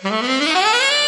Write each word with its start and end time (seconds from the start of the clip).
Música 0.00 1.07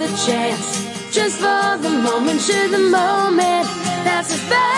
another 0.00 0.16
chance. 0.16 0.86
Just 1.12 1.38
for 1.38 1.76
the 1.78 1.90
moment, 1.90 2.40
sure 2.40 2.68
the 2.68 2.78
moment. 2.78 3.66
That's 4.04 4.32
a 4.32 4.38
fact. 4.50 4.76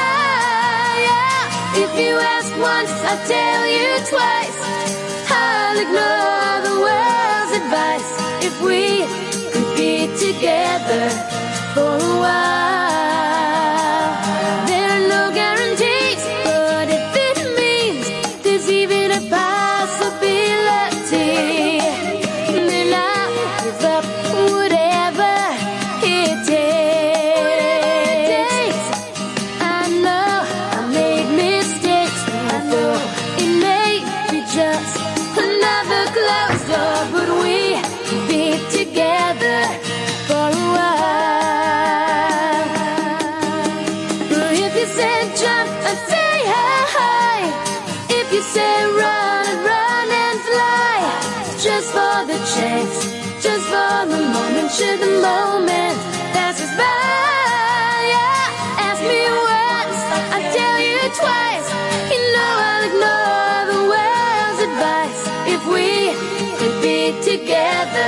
If 1.77 1.93
you 1.99 2.17
ask 2.17 2.51
once, 2.59 2.91
I'll 2.91 3.27
tell 3.29 3.67
you 3.67 3.91
twice. 4.09 4.57
I'll 5.31 5.79
ignore 5.79 6.57
the 6.69 6.77
world's 6.87 7.53
advice. 7.61 8.11
If 8.47 8.55
we 8.63 9.05
could 9.53 9.77
be 9.77 10.09
together 10.17 11.11
for 11.75 11.97
a 11.97 12.21
while. 12.21 12.90
together. 67.23 68.00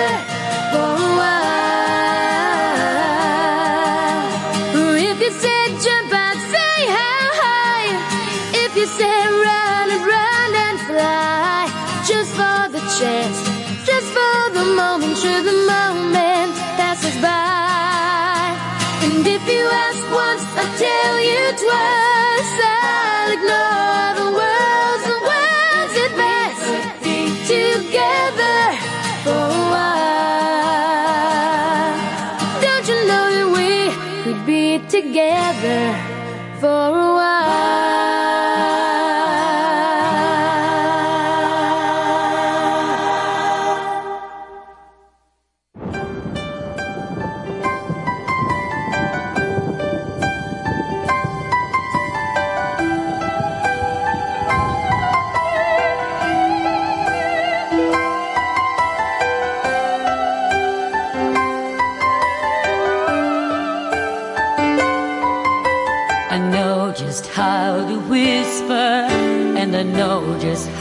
for 36.62 36.68
a 36.68 37.11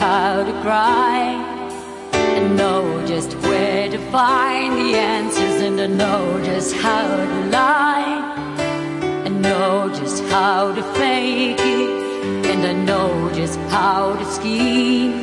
how 0.02 0.44
to 0.44 0.52
cry. 0.64 1.20
And 2.36 2.58
know 2.58 3.06
just 3.06 3.36
where 3.46 3.88
to 3.88 4.00
find 4.10 4.74
the 4.82 4.96
answers 4.98 5.62
and 5.62 5.80
I 5.80 5.86
know 5.86 6.42
just 6.44 6.74
how 6.76 7.08
to 7.18 7.40
lie. 7.58 8.18
And 9.26 9.44
know 9.44 9.94
just 10.00 10.24
how 10.24 10.74
to 10.74 10.84
fake 10.96 11.60
it. 11.60 11.92
And 12.52 12.62
I 12.66 12.74
know 12.74 13.32
just 13.36 13.60
how 13.76 14.16
to 14.16 14.26
scheme. 14.38 15.14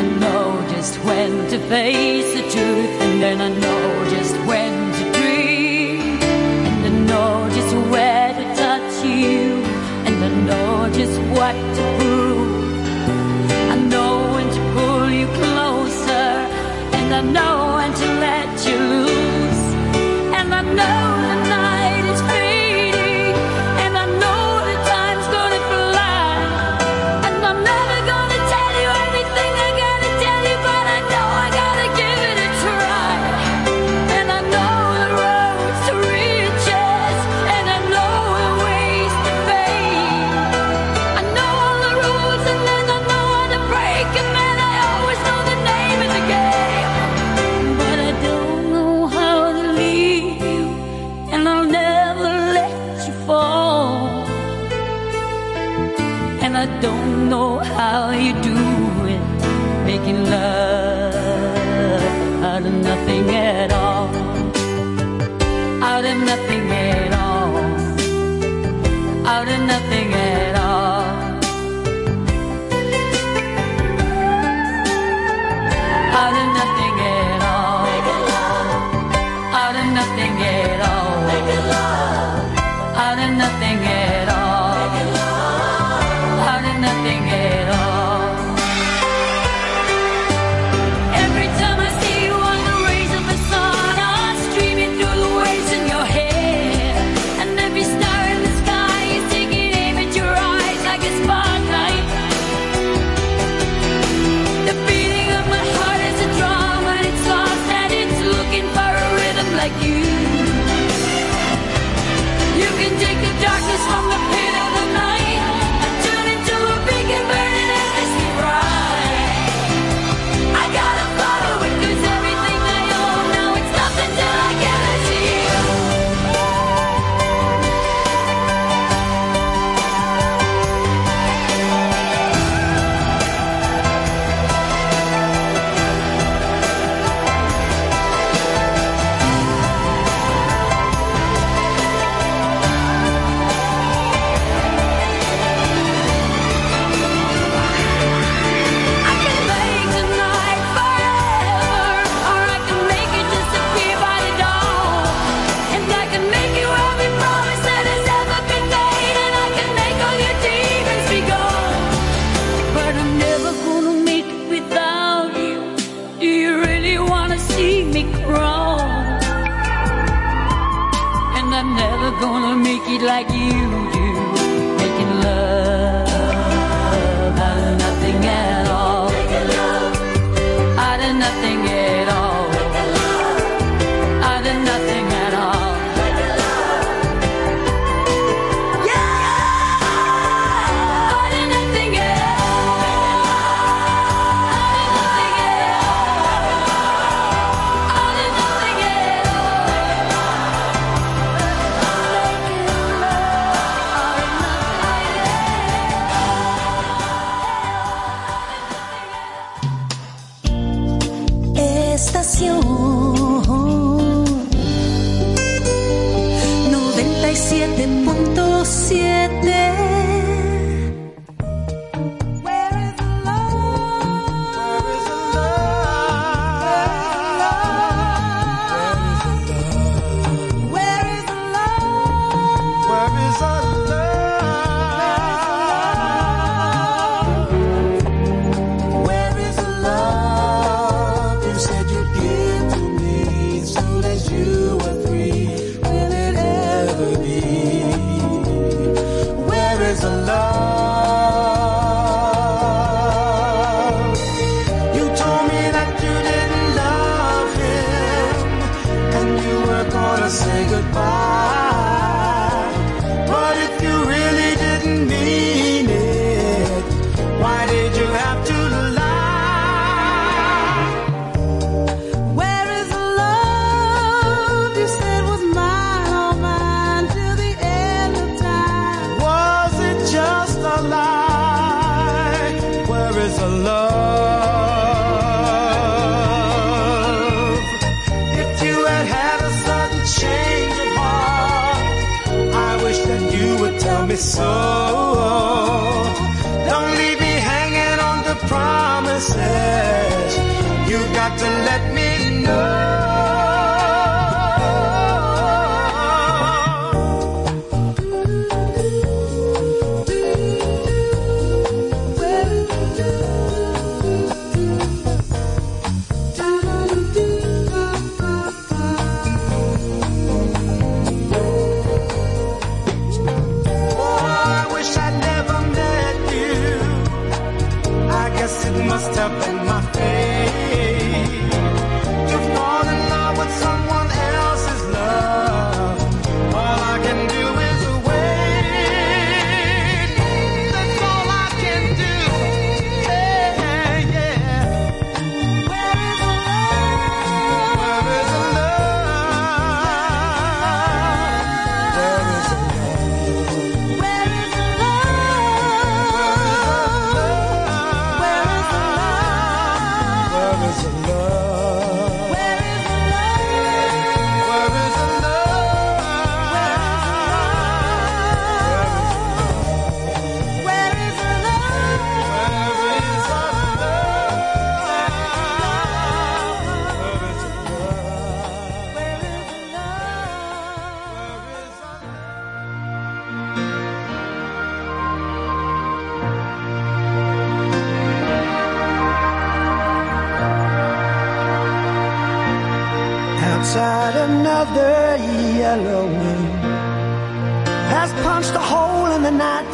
I 0.00 0.02
know 0.22 0.46
just 0.74 0.94
when 1.04 1.32
to 1.50 1.58
face 1.68 2.32
the 2.38 2.44
truth. 2.54 2.92
And 3.04 3.14
then 3.22 3.38
I 3.48 3.50
know 3.64 3.84
just 4.16 4.34
when 4.48 4.74
to 4.96 5.04
dream. 5.18 6.00
And 6.66 6.80
I 6.88 6.92
know 7.10 7.34
just 7.58 7.74
where 7.92 8.32
to 8.40 8.44
touch 8.62 8.94
you. 9.04 9.62
And 10.08 10.16
I 10.28 10.30
know 10.48 10.90
just 10.98 11.18
what 11.36 11.56
to 11.76 12.01
I 17.22 17.24
know 17.26 17.74
when 17.76 17.92
to 17.94 18.06
let 18.18 18.66
you 18.66 18.76
loose, 19.06 19.64
and 20.34 20.52
I 20.52 20.62
know. 20.74 21.11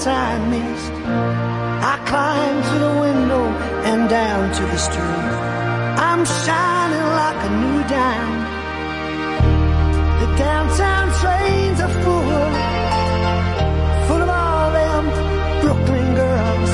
that 0.04 0.06
I 0.06 0.38
missed. 0.48 0.92
I 1.92 1.96
climbed 2.06 2.64
to 2.70 2.76
the 2.86 2.94
window 3.00 3.44
and 3.90 4.08
down 4.08 4.54
to 4.54 4.62
the 4.62 4.78
street. 4.78 5.32
I'm 6.08 6.22
shining 6.24 7.08
like 7.22 7.40
a 7.48 7.52
new 7.62 7.80
dime. 7.94 8.38
The 10.20 10.28
downtown 10.44 11.06
trains 11.20 11.78
are 11.80 11.94
full, 12.02 12.50
full 14.06 14.22
of 14.22 14.30
all 14.42 14.70
them 14.78 15.04
Brooklyn 15.62 16.08
girls. 16.14 16.72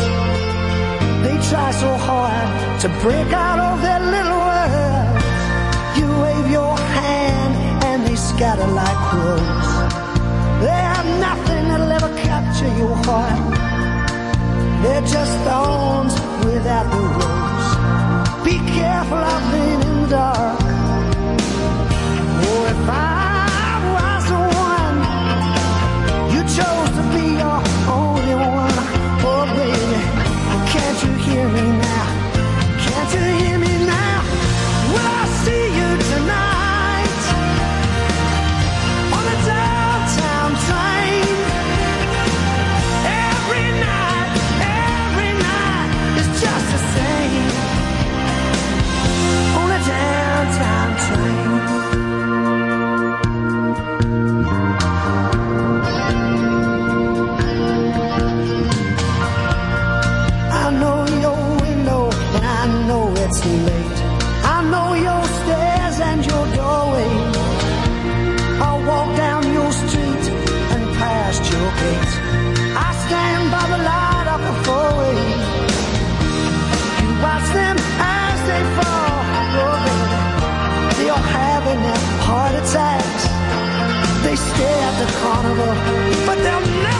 They 1.24 1.36
try 1.50 1.70
so 1.84 1.90
hard 2.08 2.80
to 2.82 2.88
break 3.04 3.30
out 3.32 3.60
of 3.68 3.80
their 3.86 4.02
little 4.14 4.42
world. 4.50 5.16
You 5.98 6.06
wave 6.24 6.50
your 6.50 6.76
hand 6.98 7.84
and 7.84 8.06
they 8.06 8.16
scatter 8.16 8.66
like 8.66 9.00
wolves. 9.12 9.53
you. 12.68 12.88
They're 14.82 15.00
just 15.00 15.32
thorns 15.46 16.14
without 16.44 16.86
the 16.92 17.02
rose. 17.18 18.44
Be 18.44 18.58
careful, 18.72 19.18
I've 19.18 19.52
been 19.52 19.80
in 19.82 20.08
dark. 20.10 20.53
they 84.34 84.40
stay 84.40 84.80
at 84.82 84.98
the 84.98 85.12
carnival, 85.18 86.26
but 86.26 86.42
they'll 86.42 86.82
never. 86.82 86.93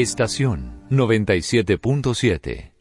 Estación 0.00 0.86
97.7 0.90 2.77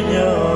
nhớ 0.00 0.55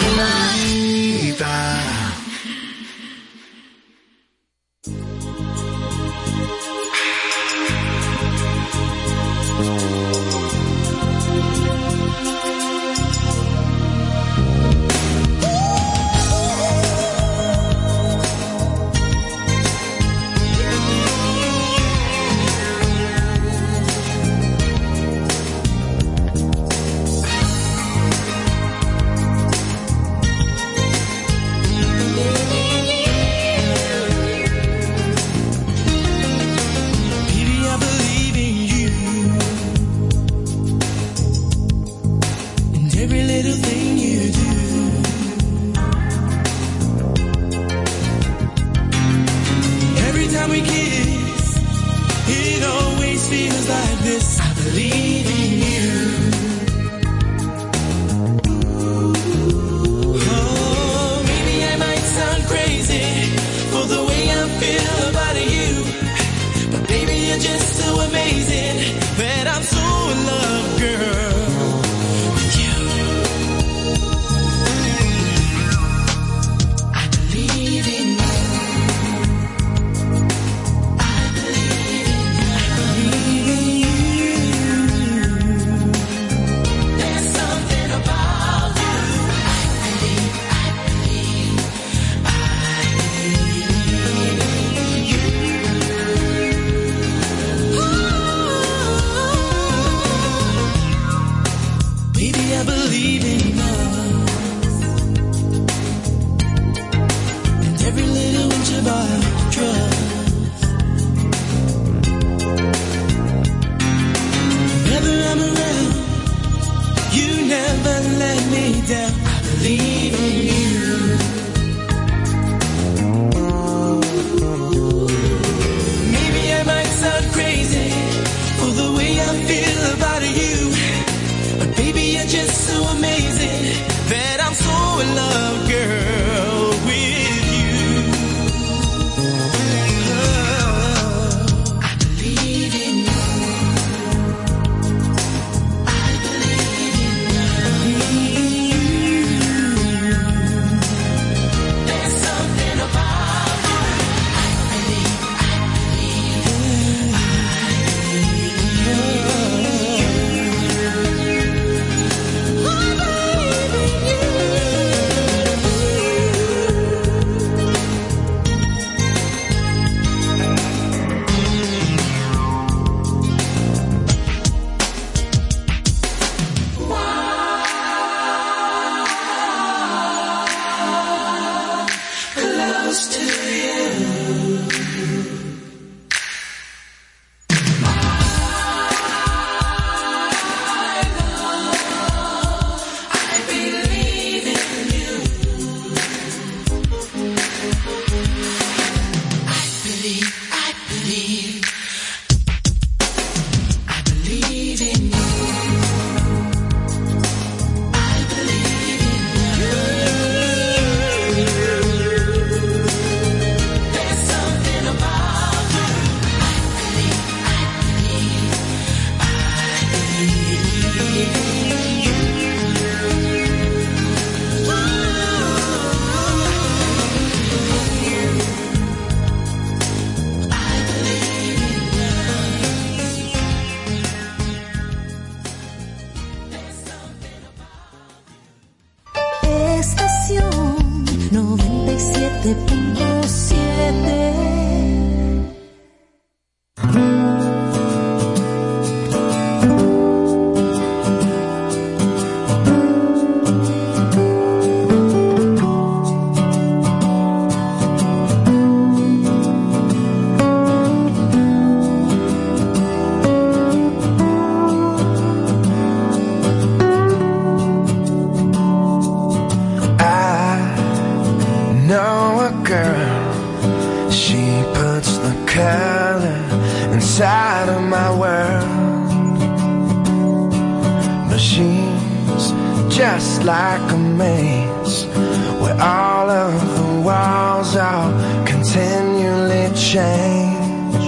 Change. 289.91 291.05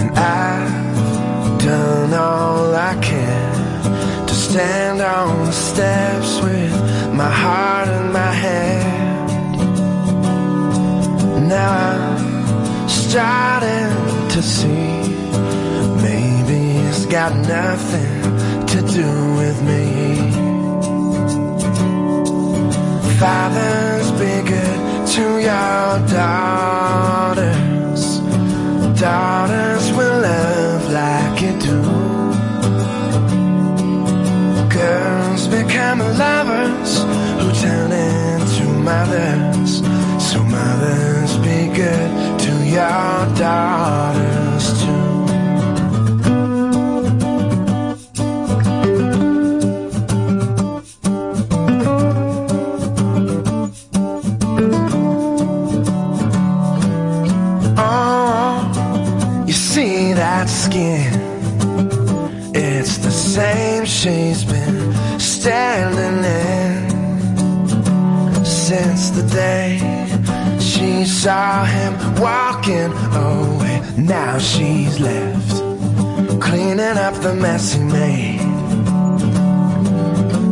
And 0.00 0.10
I've 0.18 1.58
done 1.60 2.12
all 2.14 2.74
I 2.74 2.94
can 3.00 4.26
to 4.26 4.34
stand 4.34 5.00
on 5.00 5.46
the 5.46 5.52
steps 5.52 6.40
with 6.40 6.74
my 7.14 7.30
heart 7.30 7.88
in 7.98 8.10
my 8.10 8.32
hand. 8.46 9.28
Now 11.48 11.70
I'm 11.90 12.88
starting 12.88 13.92
to 14.34 14.42
see 14.42 14.90
maybe 16.08 16.60
it's 16.88 17.06
got 17.06 17.32
nothing 17.58 18.14
to 18.72 18.78
do 18.98 19.08
with 19.40 19.58
me. 19.70 19.86
Fathers, 23.20 24.10
good 24.50 24.75
to 25.14 25.38
your 25.38 25.98
daughters. 26.08 28.02
Daughters 29.00 29.92
will 29.92 30.20
love 30.20 30.90
like 30.92 31.42
you 31.42 31.52
do. 31.68 31.82
Girls 34.68 35.46
become 35.48 35.98
lovers 35.98 37.04
who 37.38 37.52
turn 37.62 37.92
into 37.92 38.66
mothers. 38.90 39.82
So 40.30 40.42
mothers, 40.42 41.36
be 41.38 41.68
good 41.68 42.40
to 42.40 42.52
your 42.64 43.26
daughters 43.36 44.05
she's 64.06 64.44
been 64.44 64.94
standing 65.18 66.22
in 66.24 66.88
since 68.44 69.10
the 69.10 69.24
day 69.26 69.78
she 70.60 71.04
saw 71.04 71.64
him 71.64 71.92
walking 72.14 72.92
away. 73.30 73.82
Now 73.96 74.38
she's 74.38 75.00
left 75.00 75.50
cleaning 76.40 76.98
up 77.06 77.14
the 77.14 77.34
mess 77.34 77.72
he 77.72 77.82
made. 77.82 78.38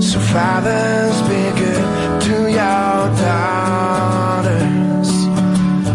So 0.03 0.19
fathers, 0.33 1.17
be 1.31 1.43
good 1.63 1.85
to 2.27 2.37
your 2.61 2.97
daughters. 3.23 5.11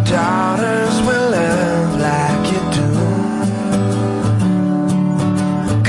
Daughters 0.09 0.95
will 1.07 1.27
love 1.37 1.91
like 2.07 2.43
you 2.53 2.61
do. 2.79 2.89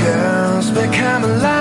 Girls 0.03 0.67
become 0.71 1.21
into 1.23 1.60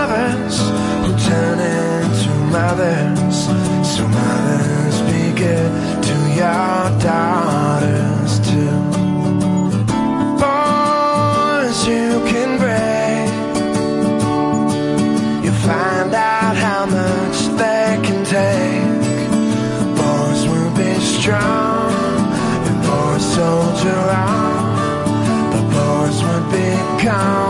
mothers. 2.51 3.47
So 3.95 4.07
mothers, 4.09 5.01
be 5.09 5.33
good 5.39 5.71
to 6.09 6.17
your 6.41 6.83
daughters 7.09 8.33
too. 8.49 8.77
Boys, 10.43 11.79
you 11.87 12.09
can 12.31 12.51
break. 12.59 13.31
You 15.45 15.53
find 15.69 16.13
out 16.15 16.57
how 16.57 16.87
much 16.87 17.39
they 17.61 17.99
can 18.07 18.25
take. 18.25 19.01
Boys 19.97 20.41
will 20.51 20.75
be 20.77 20.93
strong, 21.01 21.93
and 22.67 22.79
boys 22.89 23.25
soldier 23.35 24.03
on. 24.27 24.61
But 25.53 25.65
boys 25.77 26.19
would 26.25 26.47
be 26.51 26.71
gone 27.05 27.50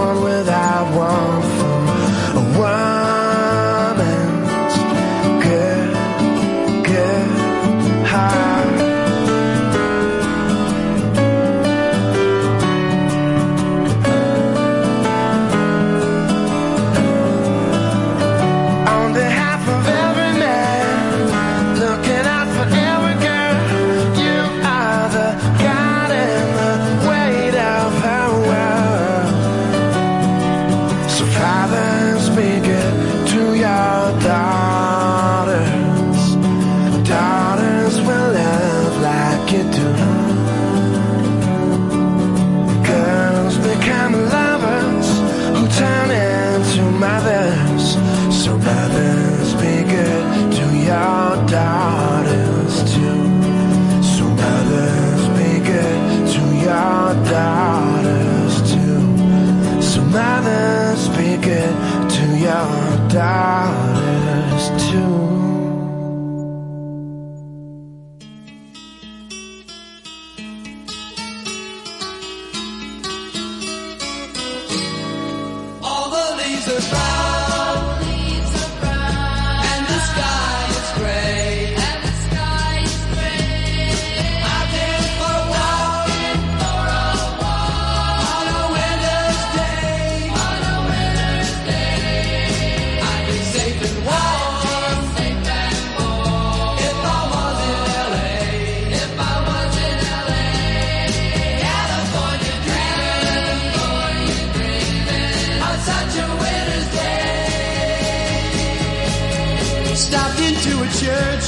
Stopped 110.00 110.40
into 110.40 110.80
a 110.80 110.88
church. 110.98 111.46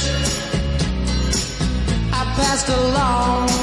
I 2.13 2.23
passed 2.37 2.69
along 2.69 3.62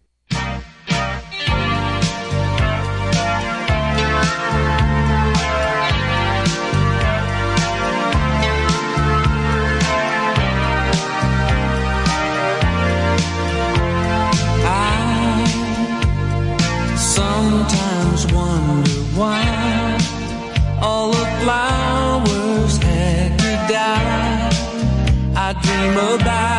dream 25.81 25.97
about 25.97 26.50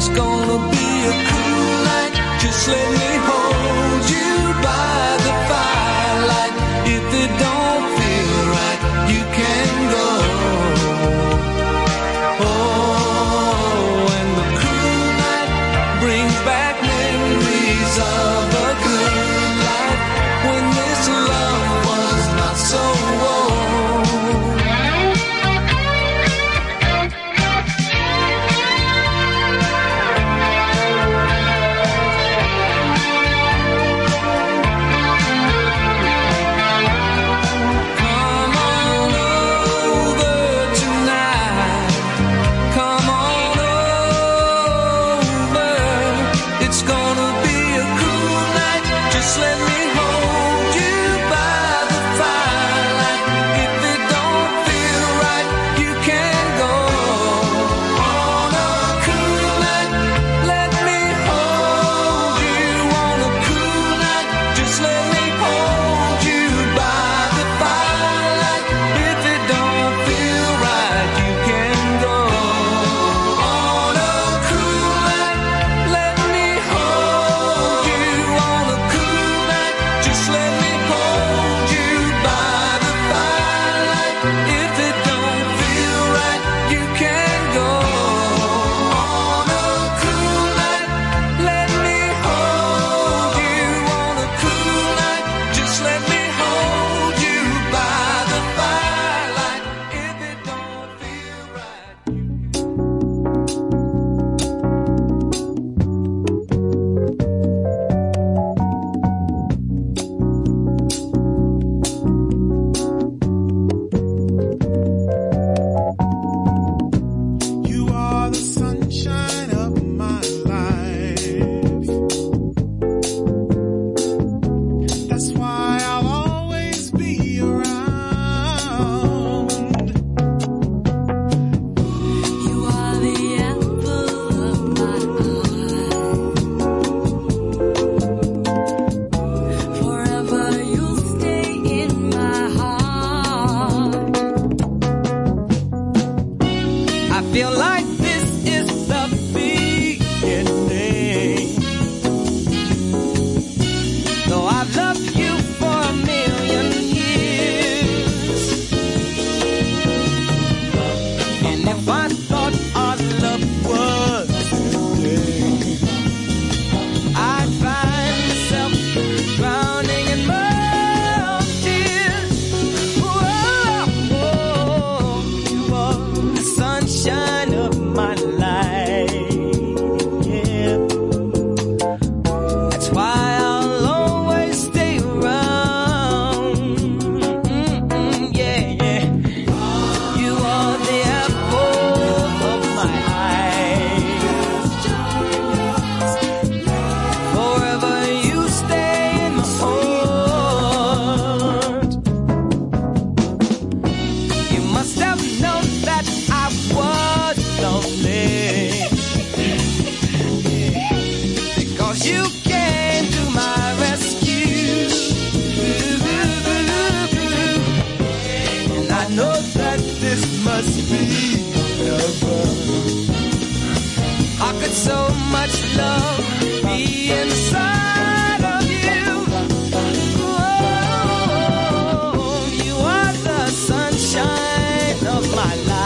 It's 0.00 0.08
gonna 0.08 0.56
be 0.70 0.86
a 1.04 1.14
cool 1.28 1.84
night. 1.84 2.38
Just 2.40 2.66
let 2.68 2.90
me 2.90 3.16
hold. 3.26 3.39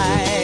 My 0.05 0.44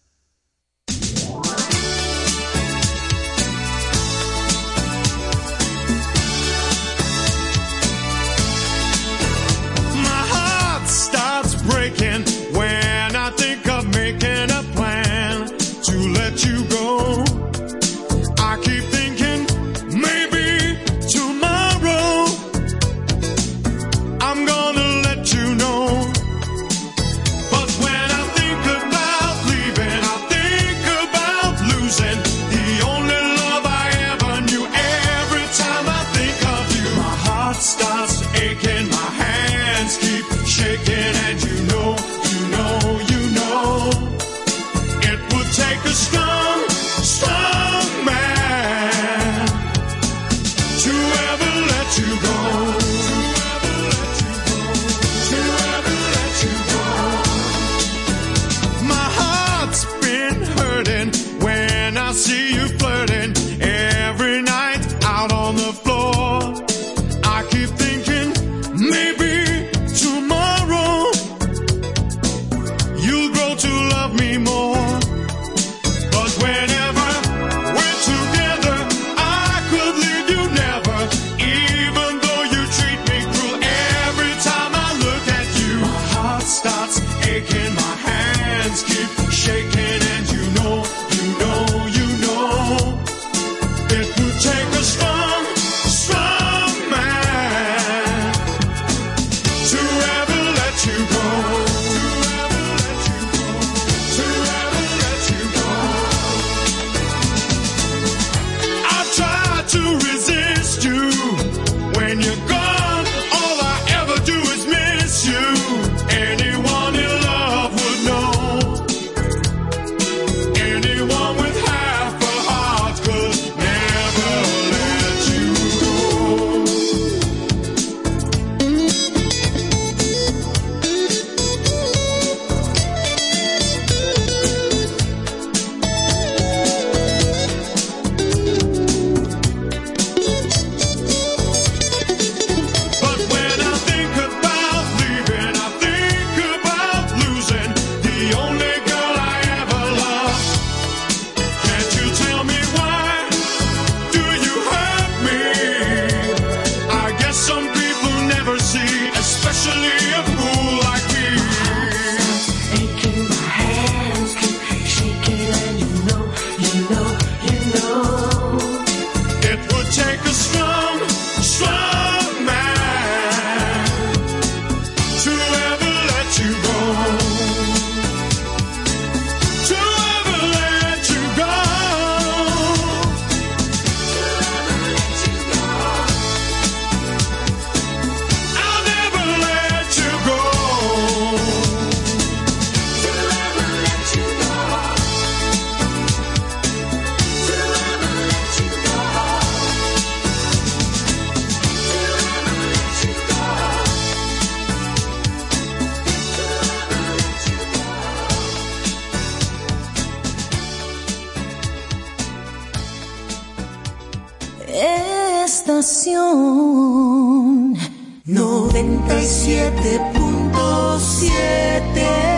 Siete 219.43 219.99
puntos 220.13 221.01
siete. 221.01 222.30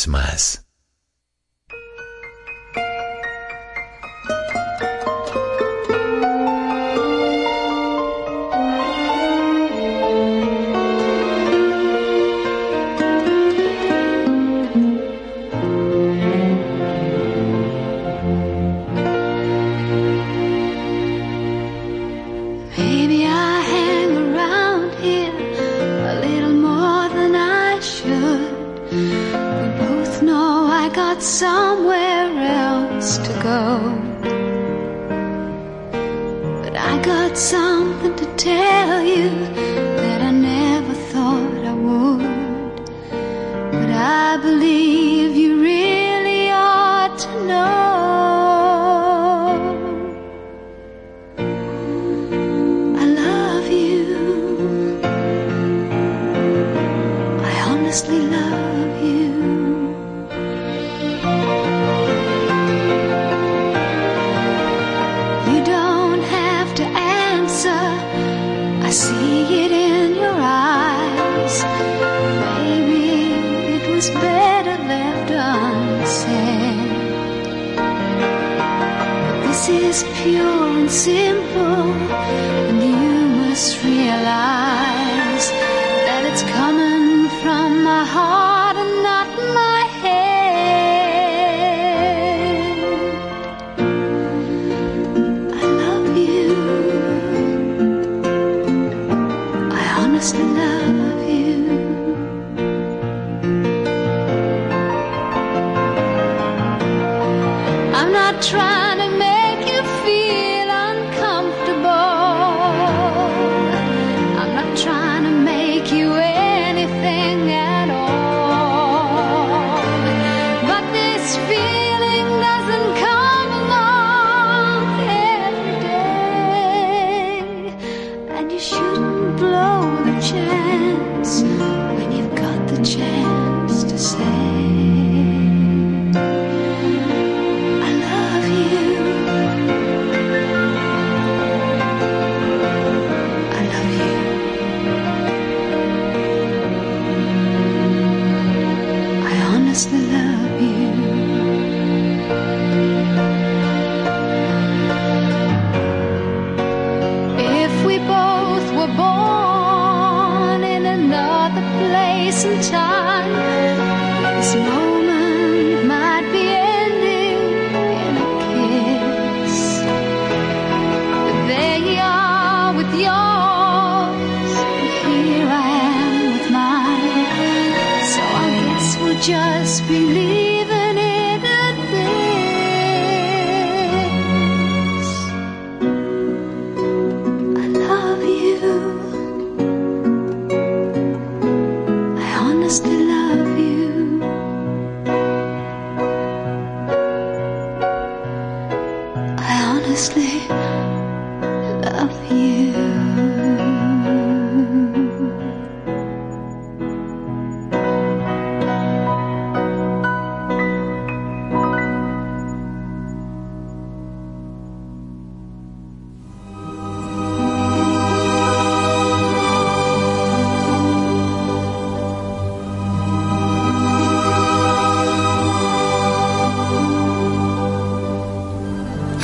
vez 0.00 0.08
más. 0.08 0.59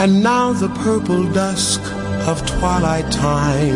And 0.07 0.23
now 0.23 0.53
the 0.53 0.69
purple 0.69 1.25
dusk 1.33 1.81
of 2.29 2.47
twilight 2.47 3.11
time 3.11 3.75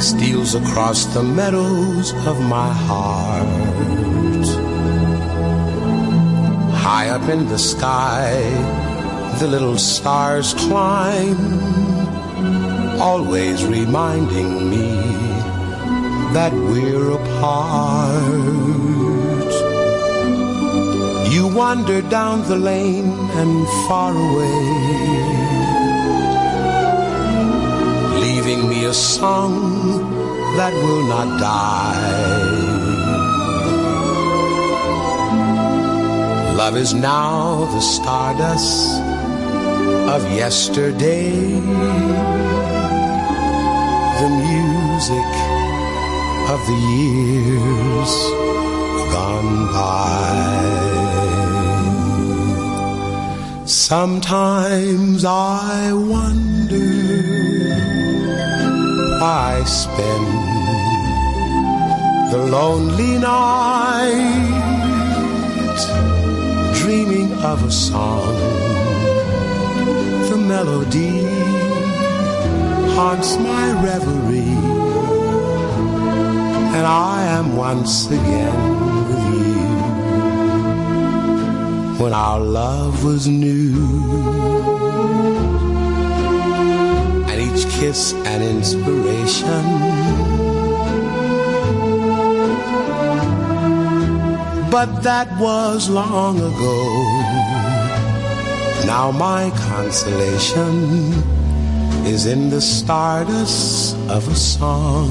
steals 0.00 0.56
across 0.56 1.04
the 1.14 1.22
meadows 1.22 2.12
of 2.26 2.40
my 2.40 2.72
heart. 2.72 3.46
High 6.74 7.10
up 7.10 7.28
in 7.28 7.46
the 7.46 7.58
sky, 7.58 8.32
the 9.38 9.46
little 9.46 9.78
stars 9.78 10.52
climb, 10.54 11.38
always 13.00 13.64
reminding 13.64 14.68
me 14.68 14.96
that 16.34 16.52
we're 16.52 17.12
apart. 17.12 18.91
You 21.32 21.46
wander 21.46 22.02
down 22.02 22.46
the 22.46 22.56
lane 22.56 23.10
and 23.40 23.66
far 23.88 24.12
away, 24.12 24.58
leaving 28.20 28.68
me 28.68 28.84
a 28.84 28.92
song 28.92 29.54
that 30.58 30.74
will 30.74 31.08
not 31.08 31.40
die. 31.40 32.42
Love 36.54 36.76
is 36.76 36.92
now 36.92 37.64
the 37.64 37.80
stardust 37.80 39.00
of 40.14 40.20
yesterday, 40.32 41.32
the 44.20 44.30
music 44.50 45.32
of 46.52 46.60
the 46.68 46.78
years 46.92 48.12
gone 49.14 49.72
by. 49.72 50.91
Sometimes 53.98 55.22
I 55.22 55.92
wonder 55.92 56.92
I 59.22 59.62
spend 59.64 60.28
the 62.32 62.38
lonely 62.38 63.18
night 63.18 64.16
dreaming 66.76 67.34
of 67.44 67.62
a 67.64 67.70
song. 67.70 68.34
The 70.30 70.38
melody 70.38 71.24
haunts 72.94 73.36
my 73.36 73.72
reverie, 73.82 74.56
and 76.76 76.86
I 76.86 77.24
am 77.24 77.56
once 77.56 78.06
again 78.06 79.01
when 82.02 82.12
our 82.12 82.40
love 82.40 83.04
was 83.04 83.28
new. 83.28 83.76
And 87.28 87.36
each 87.46 87.64
kiss 87.74 88.12
an 88.32 88.42
inspiration. 88.42 89.64
But 94.68 95.02
that 95.02 95.28
was 95.38 95.88
long 95.88 96.38
ago. 96.38 96.80
Now 98.84 99.12
my 99.12 99.52
consolation 99.70 100.74
is 102.04 102.26
in 102.26 102.50
the 102.50 102.60
stardust 102.60 103.96
of 104.08 104.26
a 104.26 104.34
song 104.34 105.10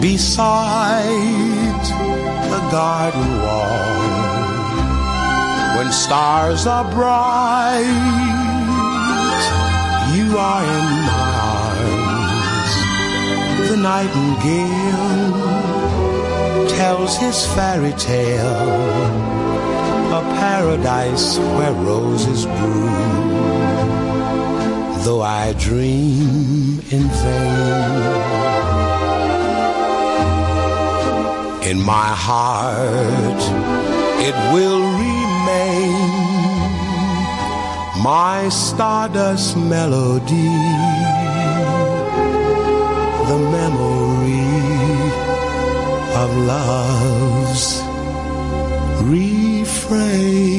beside 0.00 1.84
the 2.52 2.60
garden 2.70 3.42
wall 3.42 3.93
stars 5.94 6.66
are 6.66 6.84
bright. 6.90 7.84
You 10.16 10.36
are 10.36 10.64
in 10.76 10.86
my 11.08 11.30
arms. 11.62 12.72
The 13.70 13.76
nightingale 13.76 15.34
tells 16.76 17.16
his 17.16 17.46
fairy 17.54 17.92
tale. 17.92 18.72
A 20.20 20.22
paradise 20.40 21.38
where 21.56 21.72
roses 21.72 22.44
bloom. 22.44 23.32
Though 25.04 25.22
I 25.22 25.52
dream 25.54 26.80
in 26.90 27.04
vain. 27.22 28.34
In 31.70 31.78
my 31.80 32.10
heart 32.26 33.42
it 34.26 34.34
will 34.54 34.93
my 38.04 38.50
stardust 38.50 39.56
melody 39.56 40.52
the 43.30 43.38
memory 43.56 44.44
of 46.22 46.30
love's 46.52 47.66
refrain 49.08 50.53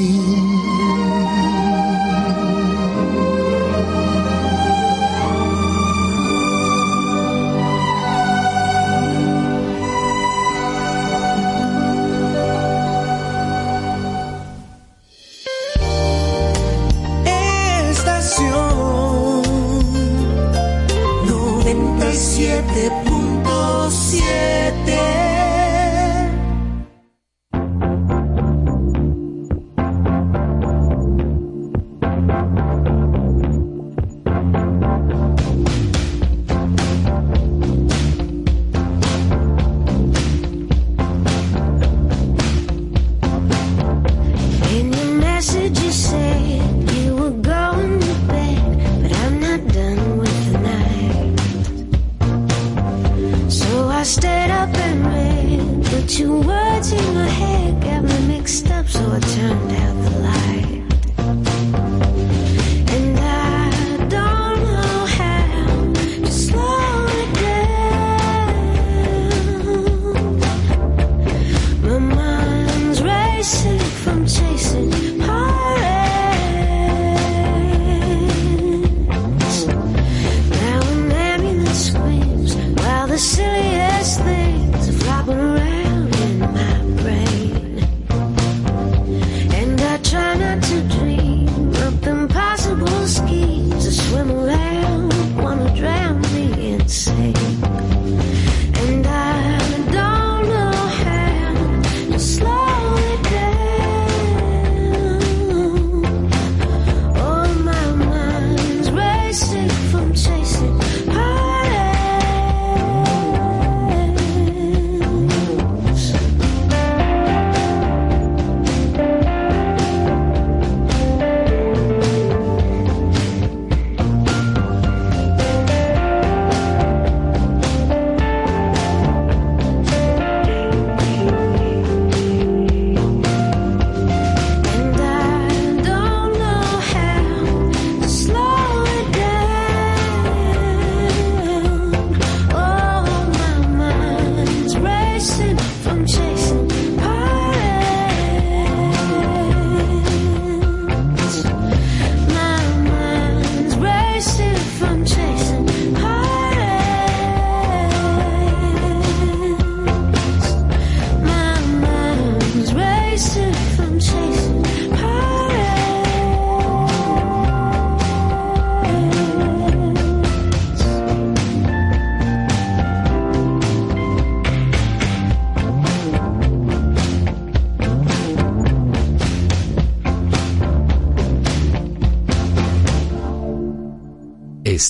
that 54.25 54.49
up 54.61 54.75
and 54.87 54.99
read, 55.13 55.83
but 55.91 56.19
your 56.19 56.39
words 56.41 56.91
in 56.91 57.13
my 57.13 57.27
head 57.27 57.81
got 57.83 58.01
me 58.03 58.17
mixed 58.27 58.69
up, 58.71 58.87
so 58.87 59.01
I 59.17 59.19
turned 59.19 59.71
out. 59.71 59.84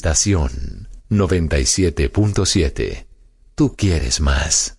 Estación 0.05 0.87
97.7. 1.09 3.07
Tú 3.55 3.75
quieres 3.75 4.21
más. 4.21 4.77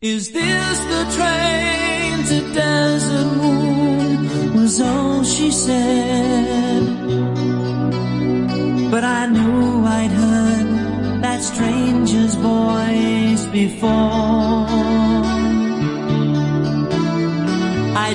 Is 0.00 0.32
this 0.32 0.78
the 0.92 1.04
train 1.16 2.22
to 2.22 2.40
Desert 2.54 3.36
Moon? 3.36 4.54
Was 4.54 4.80
all 4.80 5.24
she 5.24 5.50
said. 5.50 6.84
But 8.92 9.02
I 9.02 9.26
knew 9.26 9.84
I'd 9.84 10.12
heard 10.12 11.22
that 11.22 11.42
stranger's 11.42 12.36
voice 12.36 13.44
before. 13.46 14.68
I 18.06 18.14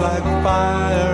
like 0.00 0.22
fire 0.44 1.07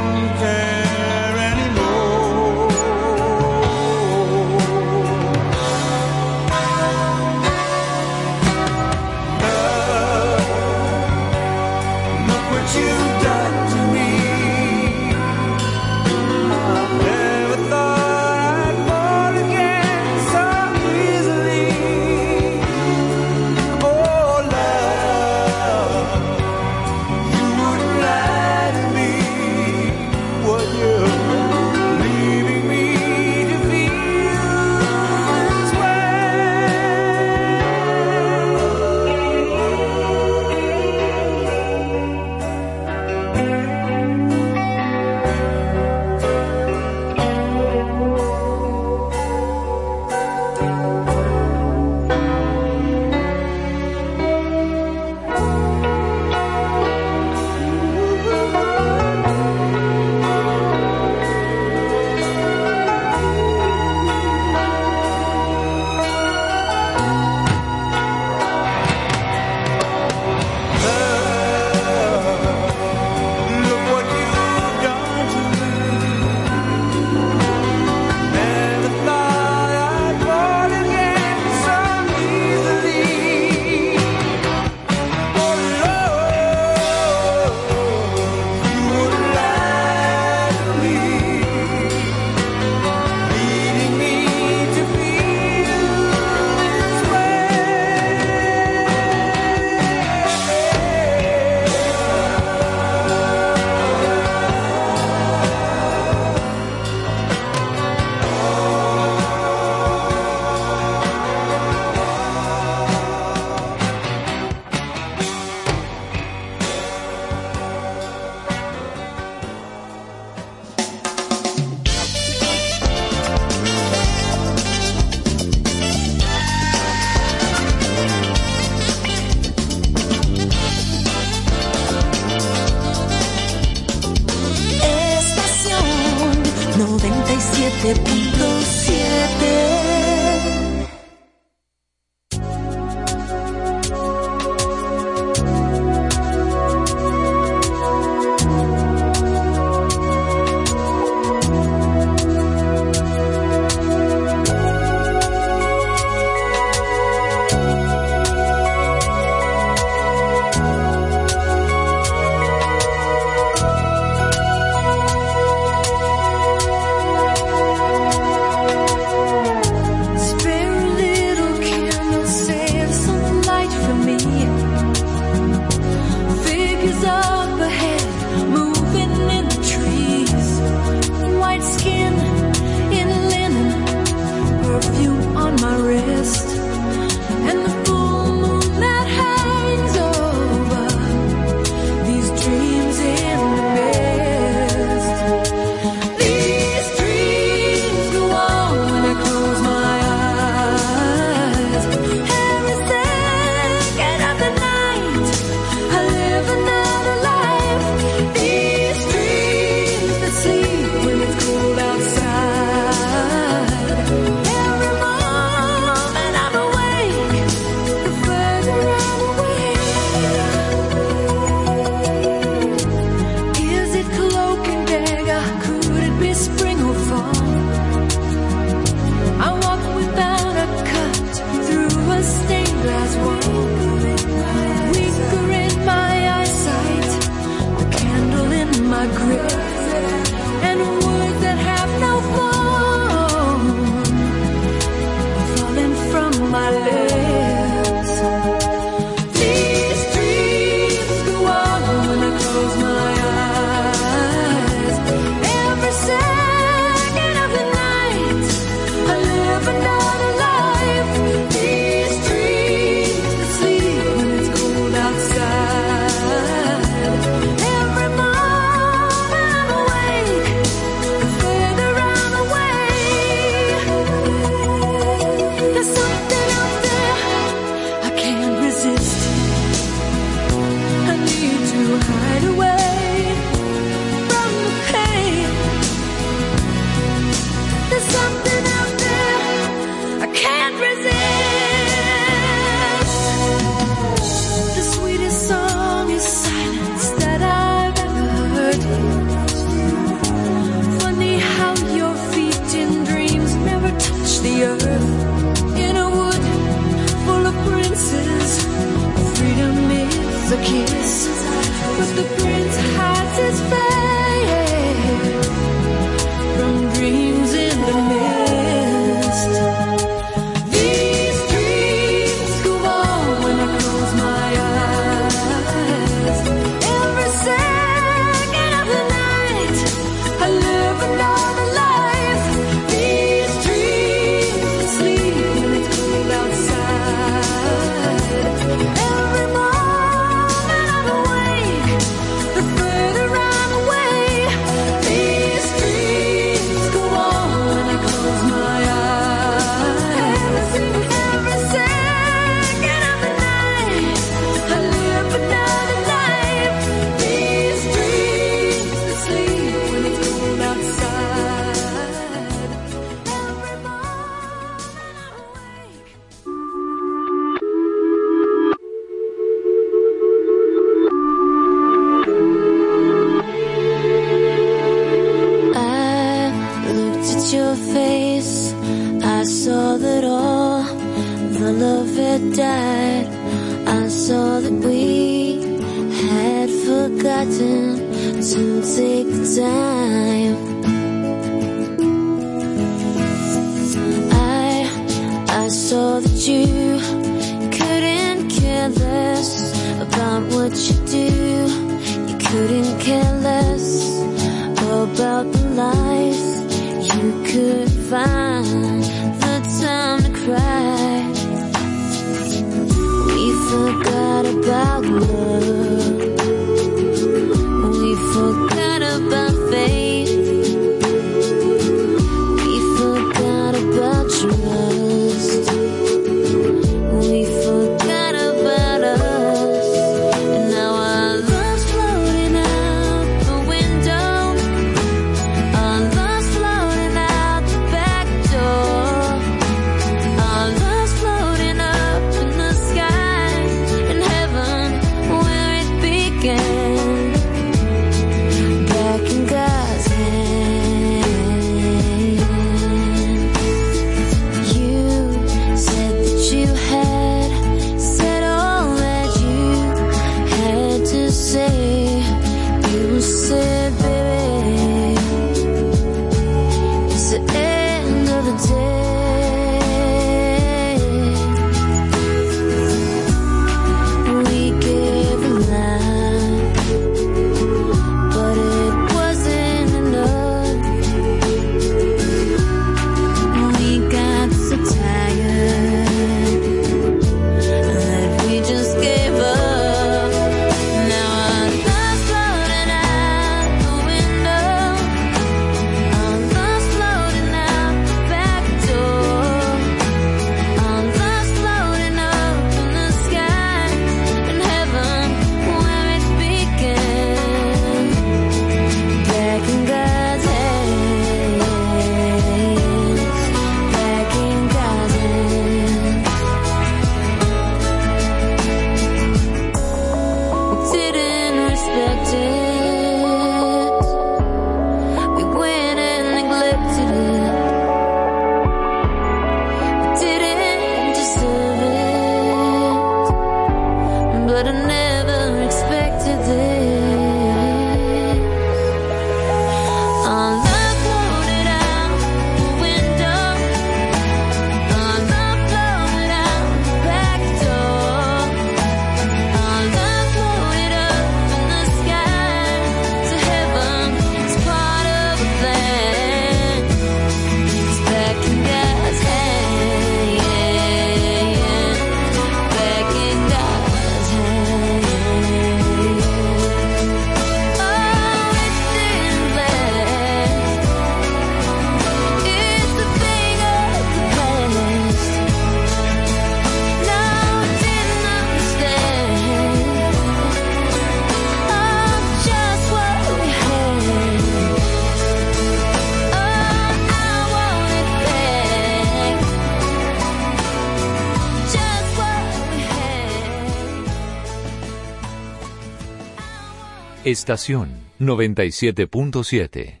Estación 597.31 597.89
97.7. 598.19 600.00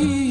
ilahi 0.00 0.25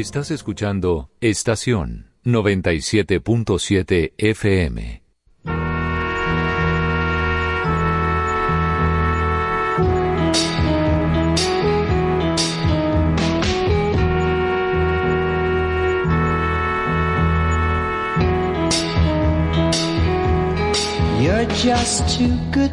Estás 0.00 0.30
escuchando 0.30 1.10
Estación 1.20 2.12
97.7 2.24 4.12
FM. 4.16 5.02
You're 21.20 21.44
just 21.56 22.08
too 22.16 22.38
good. 22.52 22.72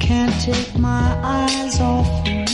Can't 0.00 0.34
take 0.42 0.76
my 0.76 1.16
eyes 1.22 1.80
off 1.80 2.26
you. 2.26 2.53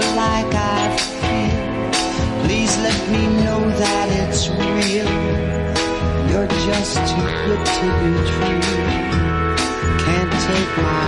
feel 0.00 0.14
like 0.14 0.54
I 0.54 0.96
feel. 0.96 2.44
Please 2.44 2.76
let 2.78 3.00
me 3.10 3.26
know 3.42 3.60
that 3.82 4.06
it's 4.22 4.48
real. 4.48 5.10
You're 6.30 6.50
just 6.66 6.94
too 7.10 7.26
good 7.46 7.64
to 7.76 7.86
be 8.00 8.12
true. 8.30 8.62
Can't 10.04 10.32
take 10.46 10.72
my 10.86 11.07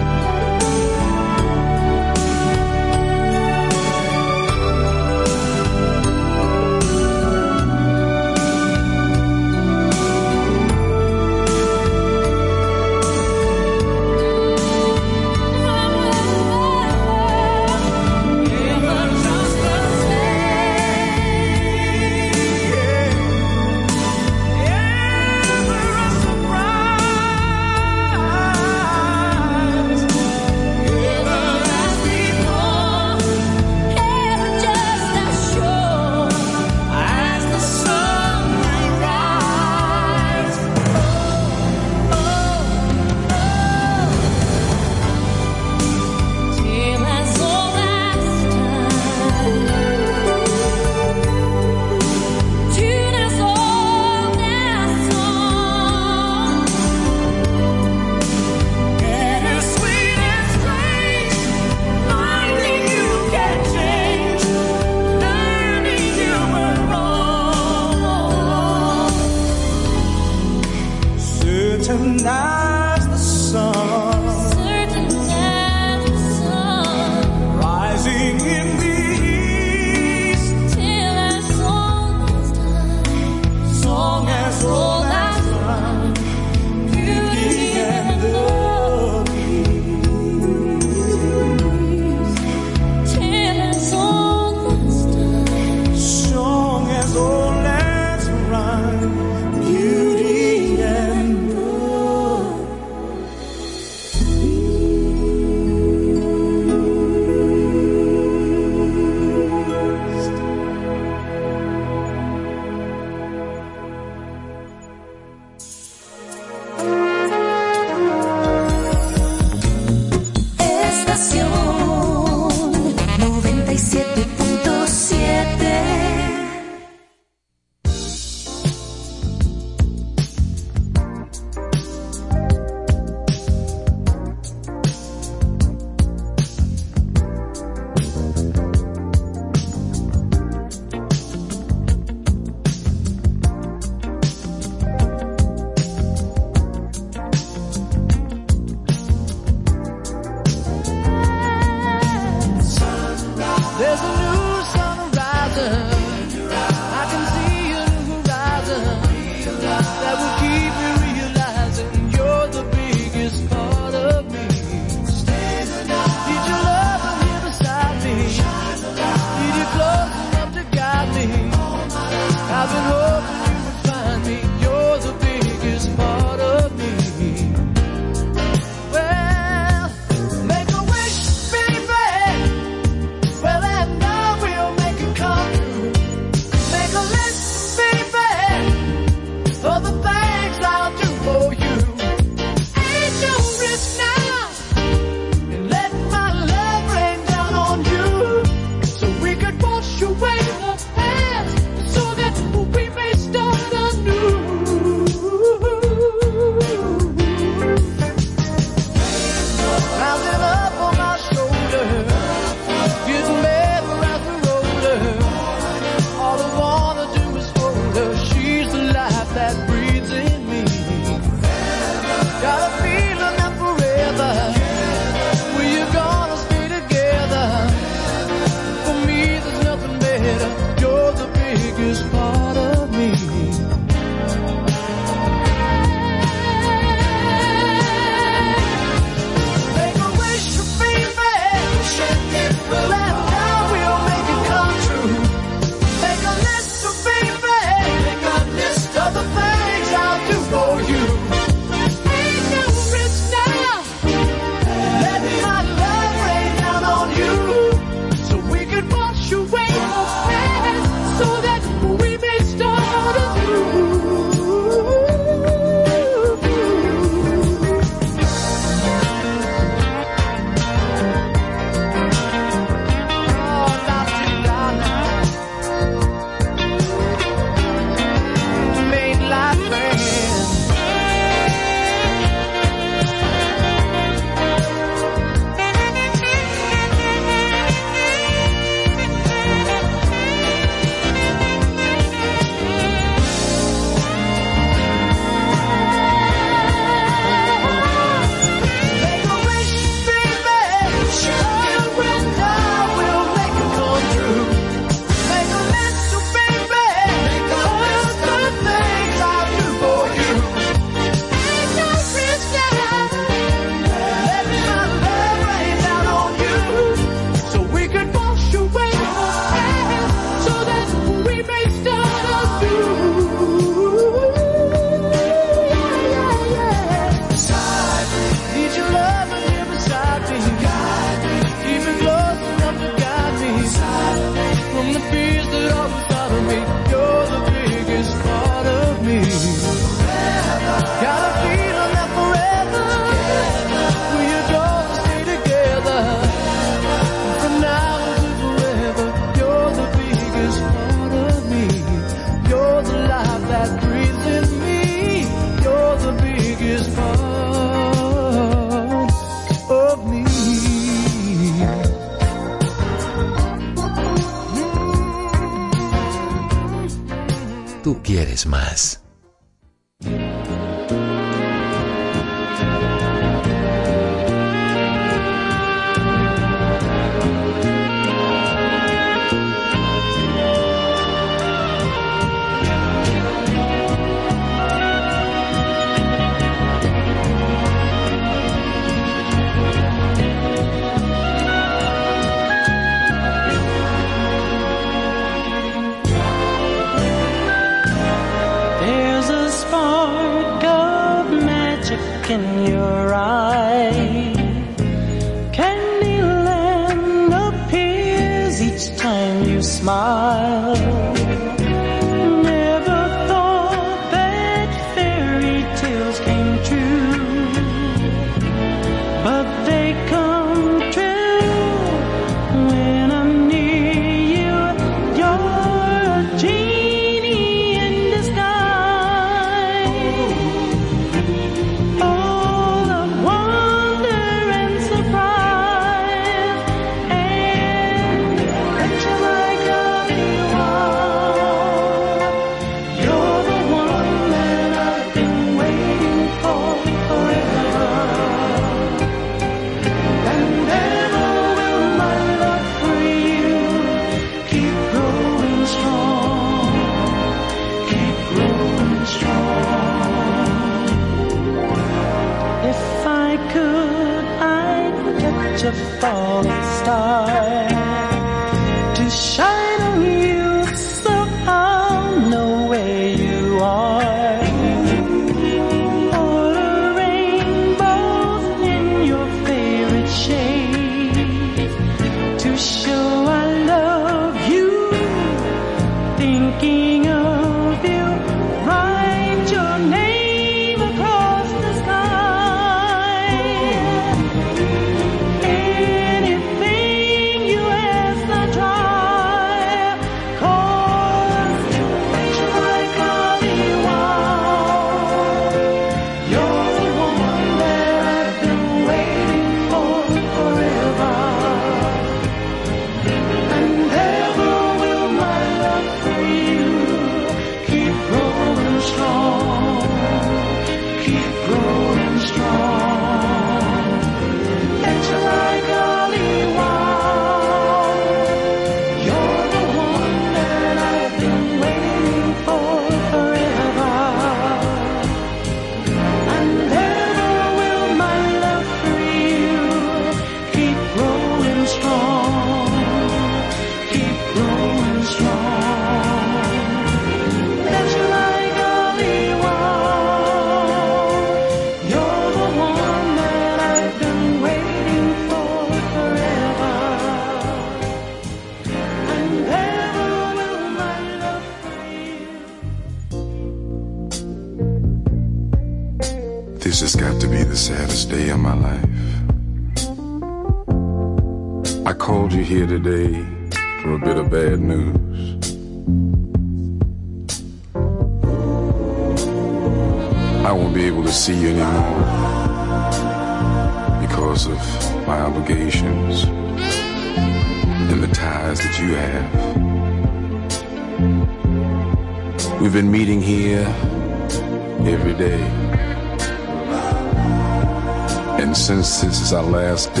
our 599.33 599.43
last 599.43 599.93
day. 599.93 600.00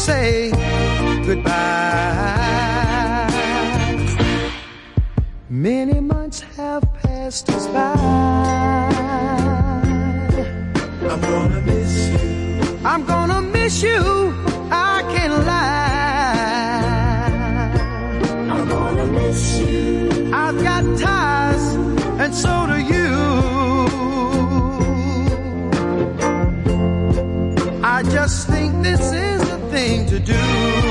say 0.00 0.50
goodbye. 1.26 1.50
Many 5.50 6.00
months 6.00 6.40
have 6.56 6.82
passed 7.02 7.50
us 7.50 7.66
by. 7.66 7.92
I'm 11.12 11.20
gonna 11.20 11.60
miss 11.60 11.92
you. 12.08 12.78
I'm 12.82 13.04
gonna 13.04 13.42
miss 13.42 13.82
you. 13.82 14.00
I 14.72 15.02
can't 15.12 15.36
lie. 15.50 16.50
I'm 18.54 18.68
gonna 18.68 19.06
miss 19.06 19.58
you. 19.58 20.30
I've 20.32 20.58
got 20.62 20.82
ties, 20.98 21.64
and 22.22 22.34
so 22.34 22.66
do 22.68 22.74
you. 22.78 22.79
thing 29.90 30.06
to 30.06 30.20
do. 30.20 30.89